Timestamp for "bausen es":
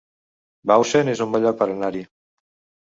0.71-1.23